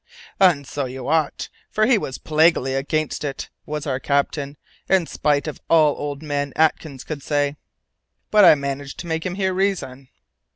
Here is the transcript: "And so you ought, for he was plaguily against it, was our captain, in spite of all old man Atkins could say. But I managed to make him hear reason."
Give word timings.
"And 0.39 0.65
so 0.65 0.85
you 0.85 1.07
ought, 1.07 1.47
for 1.69 1.85
he 1.85 1.99
was 1.99 2.17
plaguily 2.17 2.73
against 2.73 3.23
it, 3.23 3.51
was 3.67 3.85
our 3.85 3.99
captain, 3.99 4.57
in 4.89 5.05
spite 5.05 5.47
of 5.47 5.61
all 5.69 5.95
old 5.95 6.23
man 6.23 6.53
Atkins 6.55 7.03
could 7.03 7.21
say. 7.21 7.55
But 8.31 8.43
I 8.43 8.55
managed 8.55 8.97
to 9.01 9.05
make 9.07 9.27
him 9.27 9.35
hear 9.35 9.53
reason." 9.53 10.09